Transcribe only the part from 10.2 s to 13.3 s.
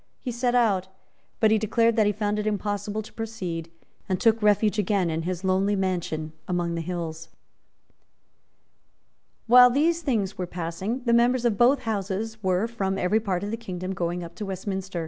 were passing, the members of both Houses were from every